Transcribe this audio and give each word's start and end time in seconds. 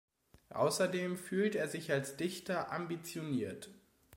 Außerdem 0.55 1.15
fühlt 1.15 1.53
er 1.53 1.67
sich 1.67 1.91
als 1.91 2.17
Dichter 2.17 2.71
ambitioniert. 2.71 3.69